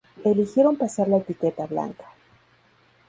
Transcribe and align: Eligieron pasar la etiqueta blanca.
Eligieron 0.25 0.77
pasar 0.77 1.07
la 1.09 1.17
etiqueta 1.17 1.67
blanca. 1.67 2.07